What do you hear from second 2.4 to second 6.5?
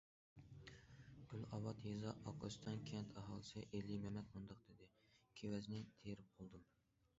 ئۆستەڭ كەنت ئاھالىسى ئېلى مەمەت مۇنداق دېدى: كېۋەزنى تېرىپ